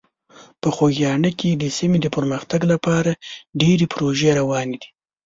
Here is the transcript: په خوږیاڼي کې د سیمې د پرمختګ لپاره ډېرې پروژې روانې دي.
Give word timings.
په 0.61 0.67
خوږیاڼي 0.75 1.31
کې 1.39 1.49
د 1.55 1.63
سیمې 1.77 1.97
د 2.01 2.07
پرمختګ 2.15 2.61
لپاره 2.73 3.11
ډېرې 3.61 3.85
پروژې 3.93 4.29
روانې 4.39 4.77
دي. 4.81 4.89